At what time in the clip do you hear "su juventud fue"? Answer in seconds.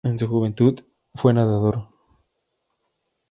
0.17-1.31